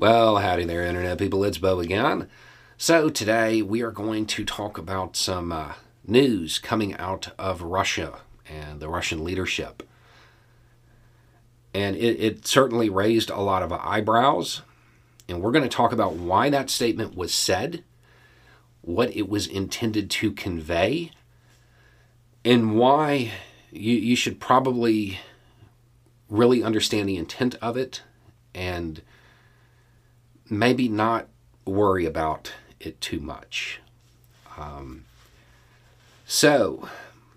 Well, 0.00 0.38
howdy 0.38 0.64
there, 0.64 0.82
Internet 0.82 1.18
people. 1.18 1.44
It's 1.44 1.58
Beau 1.58 1.78
again. 1.78 2.26
So, 2.78 3.10
today 3.10 3.60
we 3.60 3.82
are 3.82 3.90
going 3.90 4.24
to 4.24 4.46
talk 4.46 4.78
about 4.78 5.14
some 5.14 5.52
uh, 5.52 5.74
news 6.06 6.58
coming 6.58 6.96
out 6.96 7.32
of 7.38 7.60
Russia 7.60 8.20
and 8.48 8.80
the 8.80 8.88
Russian 8.88 9.22
leadership. 9.22 9.86
And 11.74 11.96
it, 11.96 12.18
it 12.18 12.46
certainly 12.46 12.88
raised 12.88 13.28
a 13.28 13.42
lot 13.42 13.62
of 13.62 13.74
eyebrows. 13.74 14.62
And 15.28 15.42
we're 15.42 15.52
going 15.52 15.68
to 15.68 15.76
talk 15.76 15.92
about 15.92 16.14
why 16.14 16.48
that 16.48 16.70
statement 16.70 17.14
was 17.14 17.34
said, 17.34 17.84
what 18.80 19.14
it 19.14 19.28
was 19.28 19.46
intended 19.46 20.08
to 20.12 20.32
convey, 20.32 21.10
and 22.42 22.74
why 22.74 23.32
you, 23.70 23.96
you 23.96 24.16
should 24.16 24.40
probably 24.40 25.18
really 26.30 26.62
understand 26.62 27.06
the 27.06 27.18
intent 27.18 27.54
of 27.56 27.76
it 27.76 28.00
and 28.54 29.02
maybe 30.50 30.88
not 30.88 31.28
worry 31.64 32.04
about 32.04 32.52
it 32.80 33.00
too 33.00 33.20
much. 33.20 33.80
Um, 34.58 35.04
so, 36.26 36.88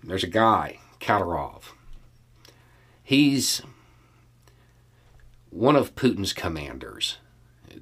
there's 0.02 0.24
a 0.24 0.28
guy, 0.28 0.80
Kadyrov. 1.00 1.62
He's 3.02 3.62
one 5.50 5.76
of 5.76 5.94
Putin's 5.94 6.32
commanders, 6.32 7.18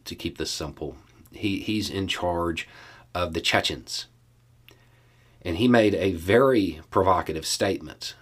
to 0.04 0.14
keep 0.14 0.38
this 0.38 0.50
simple. 0.50 0.96
He, 1.32 1.60
he's 1.60 1.88
in 1.88 2.06
charge 2.06 2.68
of 3.14 3.32
the 3.32 3.40
Chechens. 3.40 4.06
And 5.42 5.56
he 5.56 5.68
made 5.68 5.94
a 5.94 6.12
very 6.12 6.80
provocative 6.90 7.46
statement. 7.46 8.14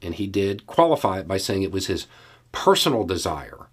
And 0.00 0.14
he 0.14 0.26
did 0.26 0.66
qualify 0.66 1.20
it 1.20 1.28
by 1.28 1.38
saying 1.38 1.62
it 1.62 1.72
was 1.72 1.86
his 1.86 2.06
personal 2.50 3.04
desire, 3.04 3.66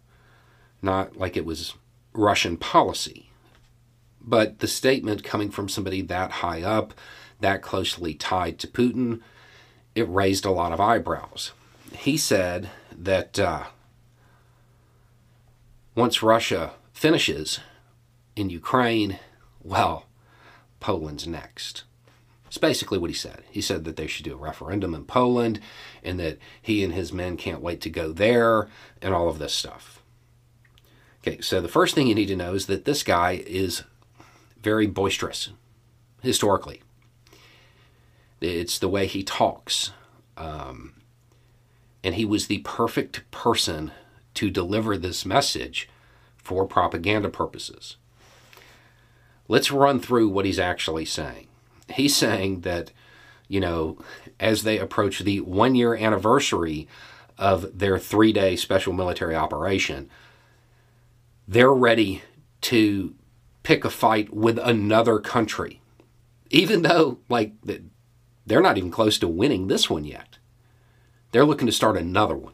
not 0.81 1.17
like 1.17 1.35
it 1.35 1.45
was 1.45 1.75
Russian 2.13 2.57
policy. 2.57 3.31
But 4.21 4.59
the 4.59 4.67
statement 4.67 5.23
coming 5.23 5.49
from 5.49 5.69
somebody 5.69 6.01
that 6.01 6.31
high 6.31 6.61
up, 6.61 6.93
that 7.39 7.61
closely 7.61 8.13
tied 8.13 8.59
to 8.59 8.67
Putin, 8.67 9.21
it 9.95 10.07
raised 10.09 10.45
a 10.45 10.51
lot 10.51 10.71
of 10.71 10.79
eyebrows. 10.79 11.51
He 11.93 12.17
said 12.17 12.69
that 12.95 13.39
uh, 13.39 13.63
once 15.95 16.21
Russia 16.21 16.73
finishes 16.93 17.59
in 18.35 18.49
Ukraine, 18.49 19.19
well, 19.61 20.05
Poland's 20.79 21.27
next. 21.27 21.83
It's 22.47 22.57
basically 22.57 22.97
what 22.97 23.09
he 23.09 23.15
said. 23.15 23.43
He 23.51 23.61
said 23.61 23.83
that 23.85 23.95
they 23.95 24.07
should 24.07 24.25
do 24.25 24.33
a 24.33 24.37
referendum 24.37 24.95
in 24.95 25.05
Poland 25.05 25.59
and 26.03 26.19
that 26.19 26.39
he 26.61 26.83
and 26.83 26.93
his 26.93 27.13
men 27.13 27.37
can't 27.37 27.61
wait 27.61 27.79
to 27.81 27.89
go 27.89 28.11
there 28.11 28.67
and 29.01 29.13
all 29.13 29.29
of 29.29 29.39
this 29.39 29.53
stuff. 29.53 29.98
Okay, 31.29 31.41
so 31.41 31.61
the 31.61 31.67
first 31.67 31.93
thing 31.93 32.07
you 32.07 32.15
need 32.15 32.27
to 32.29 32.35
know 32.35 32.55
is 32.55 32.65
that 32.65 32.85
this 32.85 33.03
guy 33.03 33.43
is 33.45 33.83
very 34.63 34.87
boisterous, 34.87 35.49
historically. 36.23 36.81
It's 38.41 38.79
the 38.79 38.89
way 38.89 39.05
he 39.05 39.21
talks. 39.21 39.91
Um, 40.37 40.95
and 42.03 42.15
he 42.15 42.25
was 42.25 42.47
the 42.47 42.59
perfect 42.59 43.29
person 43.29 43.91
to 44.33 44.49
deliver 44.49 44.97
this 44.97 45.23
message 45.23 45.87
for 46.35 46.65
propaganda 46.65 47.29
purposes. 47.29 47.97
Let's 49.47 49.69
run 49.69 49.99
through 49.99 50.29
what 50.29 50.45
he's 50.45 50.59
actually 50.59 51.05
saying. 51.05 51.45
He's 51.91 52.15
saying 52.15 52.61
that, 52.61 52.91
you 53.47 53.59
know, 53.59 53.99
as 54.39 54.63
they 54.63 54.79
approach 54.79 55.19
the 55.19 55.41
one 55.41 55.75
year 55.75 55.93
anniversary 55.93 56.87
of 57.37 57.77
their 57.77 57.99
three 57.99 58.33
day 58.33 58.55
special 58.55 58.93
military 58.93 59.35
operation, 59.35 60.09
they're 61.49 61.73
ready 61.73 62.21
to 62.61 63.15
pick 63.63 63.83
a 63.83 63.89
fight 63.89 64.31
with 64.31 64.59
another 64.59 65.17
country, 65.17 65.81
even 66.51 66.83
though, 66.83 67.17
like, 67.27 67.53
they're 68.45 68.61
not 68.61 68.77
even 68.77 68.91
close 68.91 69.17
to 69.17 69.27
winning 69.27 69.65
this 69.65 69.89
one 69.89 70.05
yet. 70.05 70.37
They're 71.31 71.45
looking 71.45 71.65
to 71.65 71.73
start 71.73 71.97
another 71.97 72.35
one. 72.35 72.53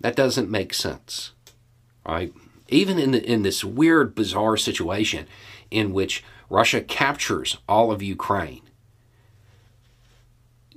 That 0.00 0.16
doesn't 0.16 0.50
make 0.50 0.74
sense, 0.74 1.30
right? 2.04 2.32
Even 2.68 2.98
in, 2.98 3.12
the, 3.12 3.24
in 3.24 3.42
this 3.42 3.62
weird, 3.62 4.12
bizarre 4.12 4.56
situation 4.56 5.28
in 5.70 5.92
which 5.92 6.24
Russia 6.50 6.80
captures 6.80 7.58
all 7.68 7.92
of 7.92 8.02
Ukraine, 8.02 8.62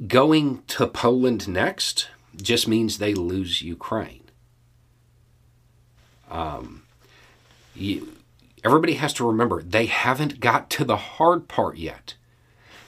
going 0.07 0.61
to 0.67 0.85
Poland 0.85 1.47
next 1.47 2.09
just 2.39 2.67
means 2.67 2.99
they 2.99 3.15
lose 3.15 3.63
Ukraine. 3.63 4.29
Um, 6.29 6.83
you, 7.75 8.13
everybody 8.63 8.93
has 8.93 9.13
to 9.13 9.27
remember 9.27 9.61
they 9.61 9.85
haven't 9.85 10.39
got 10.39 10.69
to 10.71 10.85
the 10.85 10.97
hard 10.97 11.47
part 11.47 11.77
yet. 11.77 12.15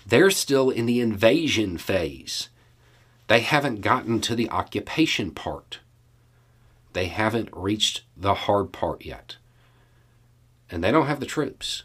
They're 0.06 0.32
still 0.32 0.70
in 0.70 0.86
the 0.86 1.00
invasion 1.00 1.78
phase. 1.78 2.50
They 3.28 3.40
haven't 3.40 3.82
gotten 3.82 4.20
to 4.22 4.36
the 4.36 4.50
occupation 4.50 5.32
part. 5.32 5.80
They 6.92 7.06
haven't 7.06 7.50
reached 7.54 8.04
the 8.16 8.34
hard 8.34 8.72
part 8.72 9.06
yet. 9.06 9.38
And 10.70 10.84
they 10.84 10.92
don't 10.92 11.08
have 11.08 11.20
the 11.20 11.26
troops. 11.26 11.84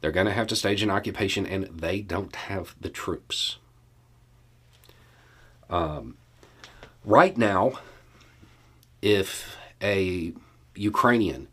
They're 0.00 0.12
going 0.12 0.26
to 0.26 0.32
have 0.32 0.48
to 0.48 0.56
stage 0.56 0.82
an 0.82 0.90
occupation, 0.90 1.46
and 1.46 1.64
they 1.64 2.00
don't 2.00 2.34
have 2.36 2.74
the 2.80 2.90
troops. 2.90 3.56
Um, 5.70 6.16
right 7.04 7.38
now, 7.38 7.78
if 9.00 9.56
a 9.80 10.34
Ukrainian 10.74 11.48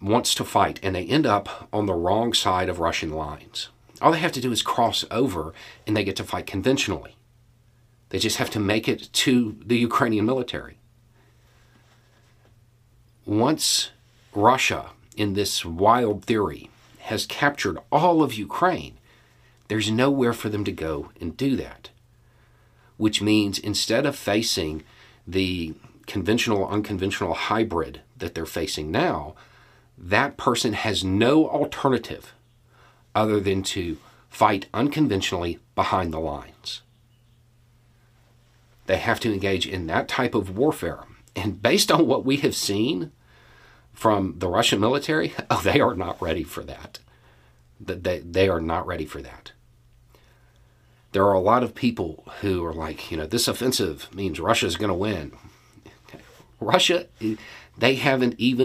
wants 0.00 0.34
to 0.34 0.44
fight 0.44 0.78
and 0.82 0.94
they 0.94 1.04
end 1.04 1.26
up 1.26 1.68
on 1.72 1.86
the 1.86 1.94
wrong 1.94 2.32
side 2.32 2.68
of 2.68 2.78
Russian 2.78 3.10
lines. 3.10 3.68
All 4.00 4.12
they 4.12 4.18
have 4.18 4.32
to 4.32 4.40
do 4.40 4.52
is 4.52 4.62
cross 4.62 5.04
over 5.10 5.52
and 5.86 5.96
they 5.96 6.04
get 6.04 6.16
to 6.16 6.24
fight 6.24 6.46
conventionally. 6.46 7.16
They 8.10 8.18
just 8.18 8.36
have 8.36 8.50
to 8.50 8.60
make 8.60 8.88
it 8.88 9.12
to 9.12 9.56
the 9.64 9.76
Ukrainian 9.76 10.24
military. 10.24 10.78
Once 13.26 13.90
Russia, 14.34 14.90
in 15.16 15.34
this 15.34 15.64
wild 15.64 16.24
theory, 16.24 16.70
has 17.00 17.26
captured 17.26 17.78
all 17.92 18.22
of 18.22 18.34
Ukraine, 18.34 18.98
there's 19.68 19.90
nowhere 19.90 20.32
for 20.32 20.48
them 20.48 20.64
to 20.64 20.72
go 20.72 21.10
and 21.20 21.36
do 21.36 21.56
that. 21.56 21.90
Which 22.96 23.20
means 23.20 23.58
instead 23.58 24.06
of 24.06 24.16
facing 24.16 24.82
the 25.26 25.74
conventional 26.06 26.66
unconventional 26.66 27.34
hybrid 27.34 28.00
that 28.16 28.34
they're 28.34 28.46
facing 28.46 28.90
now, 28.90 29.34
that 29.98 30.36
person 30.36 30.72
has 30.72 31.02
no 31.02 31.48
alternative 31.48 32.32
other 33.14 33.40
than 33.40 33.62
to 33.64 33.98
fight 34.28 34.66
unconventionally 34.72 35.58
behind 35.74 36.12
the 36.12 36.20
lines. 36.20 36.82
They 38.86 38.98
have 38.98 39.20
to 39.20 39.32
engage 39.32 39.66
in 39.66 39.86
that 39.86 40.08
type 40.08 40.34
of 40.34 40.56
warfare. 40.56 41.00
And 41.34 41.60
based 41.60 41.90
on 41.90 42.06
what 42.06 42.24
we 42.24 42.36
have 42.38 42.54
seen 42.54 43.12
from 43.92 44.34
the 44.38 44.48
Russian 44.48 44.80
military, 44.80 45.34
oh, 45.50 45.60
they 45.62 45.80
are 45.80 45.94
not 45.94 46.20
ready 46.22 46.44
for 46.44 46.62
that. 46.64 47.00
They, 47.80 48.20
they 48.20 48.48
are 48.48 48.60
not 48.60 48.86
ready 48.86 49.04
for 49.04 49.20
that. 49.20 49.52
There 51.12 51.24
are 51.24 51.34
a 51.34 51.40
lot 51.40 51.62
of 51.62 51.74
people 51.74 52.24
who 52.40 52.64
are 52.64 52.74
like, 52.74 53.10
you 53.10 53.16
know, 53.16 53.26
this 53.26 53.48
offensive 53.48 54.14
means 54.14 54.40
Russia 54.40 54.66
is 54.66 54.76
going 54.76 54.88
to 54.88 54.94
win. 54.94 55.32
Russia, 56.60 57.06
they 57.76 57.94
haven't 57.96 58.34
even 58.38 58.64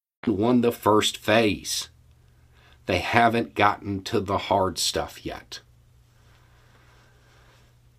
won 0.29 0.61
the 0.61 0.71
first 0.71 1.17
phase. 1.17 1.89
They 2.85 2.99
haven't 2.99 3.55
gotten 3.55 4.03
to 4.03 4.19
the 4.19 4.37
hard 4.37 4.77
stuff 4.77 5.25
yet. 5.25 5.61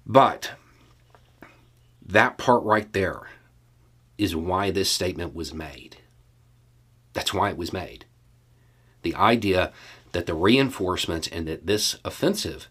But 0.07 0.53
that 2.05 2.39
part 2.39 2.63
right 2.63 2.93
there 2.93 3.29
is 4.19 4.37
why 4.37 4.71
this 4.71 4.91
statement 4.91 5.35
was 5.35 5.53
made. 5.53 5.97
That's 7.13 7.35
why 7.35 7.51
it 7.51 7.57
was 7.57 7.73
made. 7.73 8.05
The 9.03 9.15
idea 9.15 9.73
that 10.13 10.27
the 10.27 10.35
reinforcements 10.35 11.29
and 11.29 11.49
that 11.49 11.67
this 11.67 11.99
offensive 12.05 12.69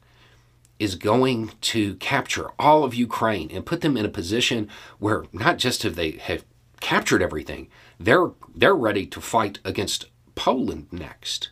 is 0.79 0.95
going 0.95 1.51
to 1.61 1.95
capture 1.95 2.51
all 2.57 2.83
of 2.83 2.95
Ukraine 2.95 3.51
and 3.51 3.65
put 3.65 3.81
them 3.81 3.97
in 3.97 4.05
a 4.05 4.09
position 4.09 4.69
where 4.99 5.25
not 5.33 5.57
just 5.57 5.83
have 5.83 5.95
they 5.95 6.11
have 6.11 6.45
captured 6.91 7.21
everything. 7.21 7.69
They're 7.97 8.31
they're 8.53 8.75
ready 8.75 9.05
to 9.05 9.21
fight 9.21 9.59
against 9.63 10.07
Poland 10.35 10.87
next. 10.91 11.49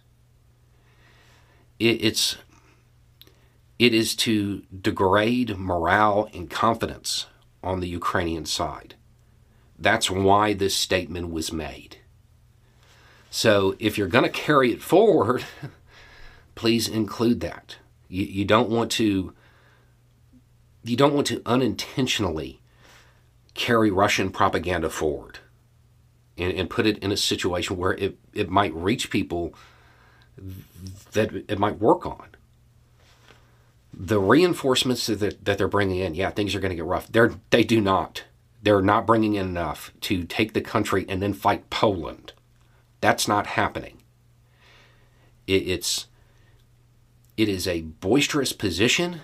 It, 1.80 2.04
it's 2.04 2.36
it 3.86 3.94
is 3.94 4.18
to 4.18 4.64
degrade 4.88 5.58
morale 5.58 6.30
and 6.34 6.50
confidence 6.50 7.28
on 7.64 7.80
the 7.80 7.88
Ukrainian 7.88 8.46
side. 8.46 8.96
That's 9.88 10.12
why 10.12 10.52
this 10.52 10.76
statement 10.76 11.32
was 11.32 11.54
made. 11.54 12.00
So 13.30 13.78
if 13.80 13.98
you're 13.98 14.16
going 14.16 14.26
to 14.26 14.42
carry 14.48 14.74
it 14.74 14.82
forward, 14.82 15.46
please 16.56 16.90
include 16.90 17.40
that. 17.40 17.78
You, 18.10 18.26
you 18.26 18.44
don't 18.44 18.70
want 18.70 18.92
to 19.00 19.34
you 20.84 20.98
don't 20.98 21.14
want 21.14 21.28
to 21.28 21.42
unintentionally 21.46 22.60
carry 23.60 23.92
Russian 23.92 24.32
propaganda 24.32 24.90
forward 24.90 25.40
and, 26.38 26.54
and 26.54 26.70
put 26.70 26.88
it 26.88 26.98
in 27.00 27.12
a 27.12 27.18
situation 27.18 27.76
where 27.76 27.92
it, 27.92 28.18
it 28.34 28.50
might 28.50 28.74
reach 28.74 29.10
people 29.10 29.54
that 31.12 31.34
it 31.50 31.60
might 31.60 31.78
work 31.78 32.06
on. 32.06 32.30
The 33.94 34.18
reinforcements 34.18 35.08
that, 35.08 35.44
that 35.44 35.58
they're 35.58 35.68
bringing 35.68 36.00
in, 36.00 36.16
yeah, 36.16 36.30
things 36.30 36.56
are 36.56 36.62
going 36.62 36.70
to 36.70 36.76
get 36.78 36.86
rough. 36.86 37.12
They're, 37.12 37.34
they 37.50 37.66
do 37.66 37.82
not. 37.82 38.24
They're 38.64 38.82
not 38.82 39.06
bringing 39.06 39.34
in 39.34 39.48
enough 39.48 39.92
to 40.02 40.24
take 40.24 40.54
the 40.54 40.62
country 40.62 41.06
and 41.10 41.22
then 41.22 41.34
fight 41.34 41.70
Poland. 41.70 42.32
That's 43.02 43.28
not 43.28 43.46
happening. 43.48 44.04
It, 45.48 45.68
it's 45.68 46.08
it 47.36 47.50
is 47.50 47.68
a 47.68 47.82
boisterous 47.82 48.52
position 48.52 49.22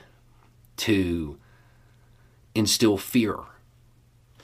to 0.77 1.38
instill 2.53 2.97
fear 2.97 3.39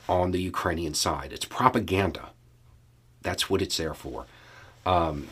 on 0.08 0.30
the 0.30 0.40
Ukrainian 0.40 0.94
side. 0.94 1.32
It's 1.32 1.44
propaganda. 1.44 2.30
That's 3.22 3.48
what 3.48 3.62
it's 3.62 3.76
there 3.76 3.94
for. 3.94 4.26
Um, 4.84 5.28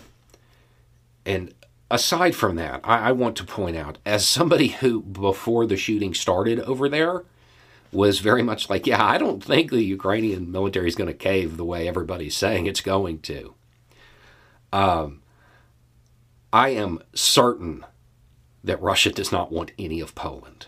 and 1.27 1.53
aside 1.91 2.35
from 2.35 2.57
that, 2.57 2.81
I, 2.85 3.09
I, 3.09 3.13
want 3.13 3.37
to 3.37 3.45
point 3.45 3.77
out, 3.77 3.99
as 4.07 4.27
somebody 4.27 4.69
who, 4.69 5.01
before 5.03 5.67
the 5.67 5.77
shooting 5.77 6.15
started 6.15 6.61
over 6.61 6.89
there, 6.89 7.25
was 7.93 8.21
very 8.21 8.43
much 8.43 8.71
like, 8.71 8.87
yeah, 8.87 9.05
I 9.05 9.19
don't 9.19 9.43
think 9.43 9.71
the 9.71 9.83
Ukrainian 9.83 10.53
military 10.53 10.87
is 10.87 10.95
going 10.95 11.09
to 11.09 11.15
cave 11.15 11.57
the 11.57 11.65
way 11.65 11.89
everybody's 11.89 12.37
saying 12.37 12.67
it's 12.67 12.81
going 12.81 13.19
to. 13.21 13.55
Um, 14.73 15.23
I 16.53 16.69
am 16.71 17.03
certain 17.15 17.85
that 18.63 18.81
Russia 18.81 19.11
does 19.11 19.33
not 19.33 19.51
want 19.51 19.73
any 19.79 20.01
of 20.01 20.15
Poland. 20.15 20.67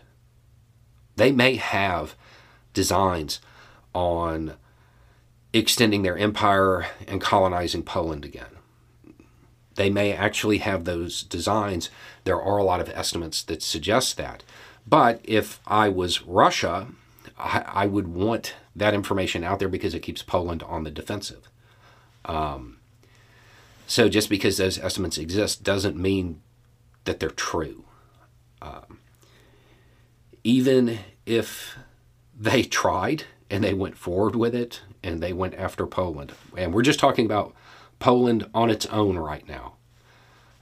They 1.14 1.30
may 1.30 1.56
have 1.56 2.16
designs 2.72 3.40
on 3.94 4.54
extending 5.52 6.02
their 6.02 6.16
empire 6.16 6.86
and 7.06 7.20
colonizing 7.20 7.82
Poland 7.82 8.24
again. 8.24 8.46
They 9.74 9.90
may 9.90 10.12
actually 10.12 10.58
have 10.58 10.84
those 10.84 11.22
designs. 11.22 11.90
There 12.24 12.40
are 12.40 12.58
a 12.58 12.64
lot 12.64 12.80
of 12.80 12.88
estimates 12.90 13.42
that 13.44 13.62
suggest 13.62 14.16
that. 14.16 14.42
But 14.86 15.20
if 15.24 15.60
I 15.66 15.88
was 15.88 16.22
Russia, 16.22 16.88
I, 17.38 17.64
I 17.66 17.86
would 17.86 18.08
want 18.08 18.54
that 18.74 18.94
information 18.94 19.44
out 19.44 19.58
there 19.58 19.68
because 19.68 19.94
it 19.94 20.00
keeps 20.00 20.22
Poland 20.22 20.62
on 20.62 20.84
the 20.84 20.90
defensive. 20.90 21.48
Um, 22.24 22.78
so 23.86 24.08
just 24.08 24.28
because 24.28 24.56
those 24.56 24.78
estimates 24.78 25.18
exist 25.18 25.62
doesn't 25.62 25.96
mean 25.96 26.40
that 27.04 27.20
they're 27.20 27.30
true. 27.30 27.84
Um, 28.60 29.00
even 30.44 31.00
if 31.26 31.76
they 32.38 32.62
tried 32.62 33.24
and 33.52 33.62
they 33.62 33.74
went 33.74 33.98
forward 33.98 34.34
with 34.34 34.54
it 34.54 34.80
and 35.02 35.22
they 35.22 35.34
went 35.34 35.54
after 35.54 35.86
Poland. 35.86 36.32
And 36.56 36.72
we're 36.72 36.80
just 36.80 36.98
talking 36.98 37.26
about 37.26 37.54
Poland 37.98 38.48
on 38.54 38.70
its 38.70 38.86
own 38.86 39.18
right 39.18 39.46
now. 39.46 39.74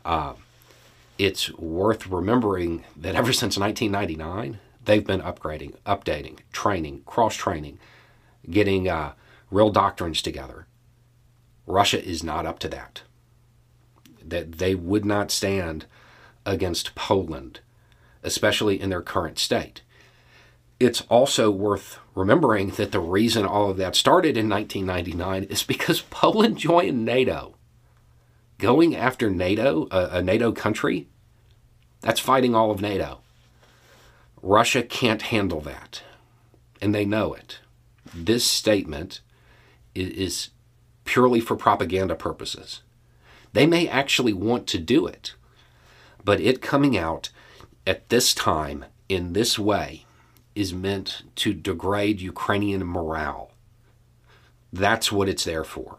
Uh, 0.04 0.32
it's 1.16 1.52
worth 1.52 2.08
remembering 2.08 2.84
that 2.96 3.14
ever 3.14 3.32
since 3.32 3.56
1999, 3.56 4.58
they've 4.84 5.06
been 5.06 5.20
upgrading, 5.20 5.76
updating, 5.86 6.38
training, 6.52 7.02
cross 7.06 7.36
training, 7.36 7.78
getting 8.50 8.88
uh, 8.88 9.12
real 9.52 9.70
doctrines 9.70 10.20
together. 10.20 10.66
Russia 11.66 12.04
is 12.04 12.24
not 12.24 12.44
up 12.44 12.58
to 12.58 12.68
that. 12.68 13.02
That 14.20 14.52
they 14.52 14.74
would 14.74 15.04
not 15.04 15.30
stand 15.30 15.86
against 16.44 16.96
Poland, 16.96 17.60
especially 18.24 18.80
in 18.80 18.90
their 18.90 19.02
current 19.02 19.38
state 19.38 19.82
it's 20.80 21.02
also 21.02 21.50
worth 21.50 21.98
remembering 22.14 22.70
that 22.70 22.90
the 22.90 23.00
reason 23.00 23.44
all 23.44 23.70
of 23.70 23.76
that 23.76 23.94
started 23.94 24.36
in 24.36 24.48
1999 24.48 25.44
is 25.44 25.62
because 25.62 26.00
Poland 26.10 26.56
joined 26.56 27.04
NATO. 27.04 27.54
Going 28.58 28.96
after 28.96 29.30
NATO, 29.30 29.86
a, 29.90 30.18
a, 30.18 30.22
NATO 30.22 30.52
country, 30.52 31.08
that's 32.00 32.20
fighting 32.20 32.54
all 32.54 32.70
of 32.70 32.80
NATO. 32.80 33.20
Russia 34.42 34.82
can't 34.82 35.22
handle 35.22 35.60
that, 35.62 36.02
and 36.80 36.94
they 36.94 37.04
know 37.04 37.32
it. 37.34 37.60
This 38.12 38.44
statement 38.44 39.20
is 39.94 40.50
purely 41.04 41.40
for 41.40 41.56
propaganda 41.56 42.14
purposes. 42.14 42.82
They 43.52 43.66
may 43.66 43.88
actually 43.88 44.32
want 44.32 44.66
to 44.68 44.78
do 44.78 45.06
it, 45.06 45.34
but 46.22 46.40
it 46.40 46.62
coming 46.62 46.96
out 46.96 47.30
at 47.86 48.08
this 48.08 48.34
time 48.34 48.84
in 49.08 49.32
this 49.32 49.58
way 49.58 50.04
is 50.60 50.74
meant 50.74 51.22
to 51.36 51.54
degrade 51.54 52.20
Ukrainian 52.20 52.84
morale. 52.84 53.50
That's 54.72 55.10
what 55.10 55.28
it's 55.28 55.44
there 55.44 55.64
for. 55.64 55.98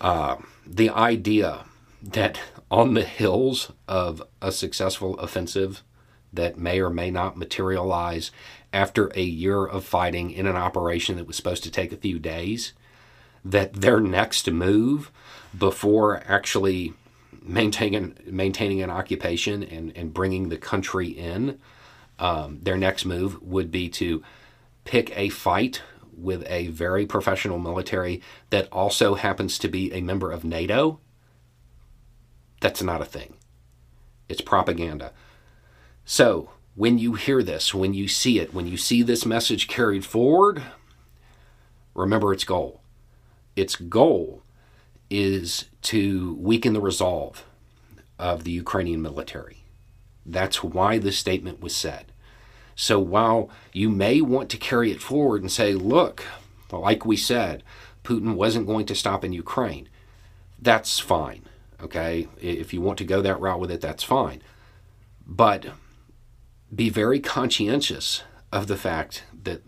Uh, 0.00 0.36
the 0.64 0.88
idea 0.90 1.64
that 2.00 2.38
on 2.70 2.94
the 2.94 3.04
hills 3.04 3.72
of 3.88 4.22
a 4.40 4.52
successful 4.52 5.18
offensive 5.18 5.82
that 6.32 6.56
may 6.56 6.80
or 6.80 6.90
may 6.90 7.10
not 7.10 7.36
materialize 7.36 8.30
after 8.72 9.10
a 9.14 9.22
year 9.22 9.64
of 9.66 9.84
fighting 9.84 10.30
in 10.30 10.46
an 10.46 10.56
operation 10.56 11.16
that 11.16 11.26
was 11.26 11.36
supposed 11.36 11.64
to 11.64 11.70
take 11.70 11.92
a 11.92 11.96
few 11.96 12.18
days, 12.18 12.72
that 13.44 13.74
their 13.74 14.00
next 14.00 14.50
move 14.50 15.10
before 15.58 16.22
actually 16.26 16.94
maintaining 17.42 18.16
maintaining 18.24 18.80
an 18.80 18.90
occupation 18.90 19.64
and, 19.64 19.92
and 19.96 20.14
bringing 20.14 20.48
the 20.48 20.56
country 20.56 21.08
in 21.08 21.58
um, 22.22 22.60
their 22.62 22.78
next 22.78 23.04
move 23.04 23.42
would 23.42 23.72
be 23.72 23.88
to 23.88 24.22
pick 24.84 25.14
a 25.18 25.28
fight 25.28 25.82
with 26.16 26.44
a 26.48 26.68
very 26.68 27.04
professional 27.04 27.58
military 27.58 28.22
that 28.50 28.68
also 28.70 29.14
happens 29.16 29.58
to 29.58 29.66
be 29.66 29.92
a 29.92 30.00
member 30.00 30.30
of 30.30 30.44
NATO. 30.44 31.00
That's 32.60 32.80
not 32.80 33.02
a 33.02 33.06
thing. 33.06 33.34
It's 34.28 34.40
propaganda. 34.40 35.12
So, 36.04 36.50
when 36.76 36.96
you 36.96 37.14
hear 37.14 37.42
this, 37.42 37.74
when 37.74 37.92
you 37.92 38.06
see 38.06 38.38
it, 38.38 38.54
when 38.54 38.68
you 38.68 38.76
see 38.76 39.02
this 39.02 39.26
message 39.26 39.66
carried 39.66 40.04
forward, 40.04 40.62
remember 41.92 42.32
its 42.32 42.44
goal. 42.44 42.82
Its 43.56 43.74
goal 43.74 44.44
is 45.10 45.64
to 45.82 46.36
weaken 46.36 46.72
the 46.72 46.80
resolve 46.80 47.44
of 48.16 48.44
the 48.44 48.52
Ukrainian 48.52 49.02
military. 49.02 49.64
That's 50.24 50.62
why 50.62 50.98
this 50.98 51.18
statement 51.18 51.60
was 51.60 51.74
said. 51.74 52.11
So 52.74 52.98
while 52.98 53.50
you 53.72 53.88
may 53.88 54.20
want 54.20 54.48
to 54.50 54.56
carry 54.56 54.90
it 54.90 55.02
forward 55.02 55.42
and 55.42 55.52
say, 55.52 55.74
look, 55.74 56.24
like 56.70 57.04
we 57.04 57.16
said, 57.16 57.62
Putin 58.04 58.34
wasn't 58.34 58.66
going 58.66 58.86
to 58.86 58.94
stop 58.94 59.24
in 59.24 59.32
Ukraine, 59.32 59.88
that's 60.60 60.98
fine. 60.98 61.46
Okay. 61.82 62.28
If 62.40 62.72
you 62.72 62.80
want 62.80 62.98
to 62.98 63.04
go 63.04 63.20
that 63.22 63.40
route 63.40 63.60
with 63.60 63.70
it, 63.70 63.80
that's 63.80 64.04
fine. 64.04 64.42
But 65.26 65.66
be 66.74 66.88
very 66.88 67.20
conscientious 67.20 68.22
of 68.52 68.66
the 68.66 68.76
fact 68.76 69.24
that 69.42 69.62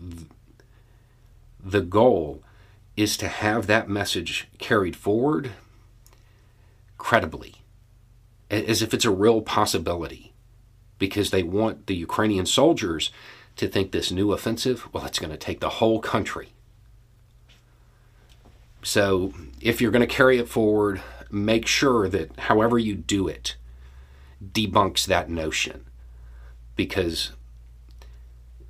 the 1.59 1.81
goal 1.81 2.43
is 2.95 3.17
to 3.17 3.27
have 3.27 3.67
that 3.67 3.89
message 3.89 4.47
carried 4.57 4.95
forward 4.95 5.51
credibly, 6.97 7.55
as 8.49 8.81
if 8.81 8.93
it's 8.93 9.05
a 9.05 9.11
real 9.11 9.41
possibility 9.41 10.33
because 10.97 11.31
they 11.31 11.43
want 11.43 11.87
the 11.87 11.95
Ukrainian 11.95 12.45
soldiers 12.45 13.11
to 13.55 13.67
think 13.67 13.91
this 13.91 14.11
new 14.11 14.31
offensive, 14.31 14.91
well, 14.93 15.05
it's 15.05 15.19
going 15.19 15.31
to 15.31 15.37
take 15.37 15.59
the 15.59 15.69
whole 15.69 15.99
country. 15.99 16.49
So 18.83 19.33
if 19.61 19.81
you're 19.81 19.91
going 19.91 20.07
to 20.07 20.15
carry 20.15 20.37
it 20.37 20.49
forward, 20.49 21.01
make 21.31 21.65
sure 21.65 22.07
that 22.09 22.39
however 22.41 22.77
you 22.77 22.95
do 22.95 23.27
it 23.27 23.55
debunks 24.43 25.05
that 25.05 25.29
notion 25.29 25.85
because 26.75 27.31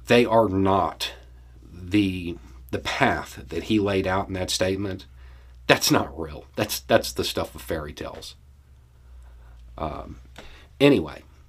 they 0.08 0.26
are 0.26 0.48
not 0.48 1.14
the 1.64 2.38
the 2.72 2.80
path 2.80 3.44
that 3.50 3.64
he 3.64 3.80
laid 3.80 4.06
out 4.06 4.28
in 4.28 4.34
that 4.34 4.50
statement. 4.50 5.06
That's 5.68 5.92
not 5.92 6.18
real. 6.18 6.46
That's 6.56 6.80
that's 6.80 7.12
the 7.12 7.24
stuff 7.24 7.56
of 7.56 7.62
fairy 7.62 7.94
tales 7.94 8.36
um, 9.78 10.18
anyway 10.80 11.24